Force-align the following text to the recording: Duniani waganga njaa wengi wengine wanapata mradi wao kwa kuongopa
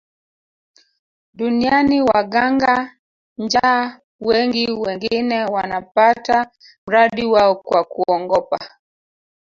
Duniani 1.33 2.01
waganga 2.01 2.87
njaa 3.37 3.99
wengi 4.19 4.71
wengine 4.71 5.45
wanapata 5.45 6.51
mradi 6.87 7.25
wao 7.25 7.55
kwa 7.55 7.83
kuongopa 7.83 8.59